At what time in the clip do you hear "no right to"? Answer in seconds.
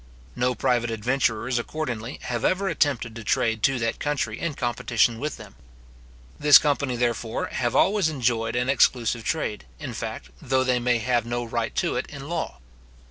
11.27-11.97